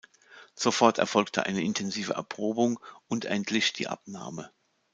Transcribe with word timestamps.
Sofort 0.55 0.97
erfolgte 0.97 1.43
eine 1.45 1.61
intensive 1.61 2.13
Erprobung 2.13 2.79
und 3.07 3.25
endlich 3.25 3.71
die 3.73 3.87
Abnahme. 3.87 4.49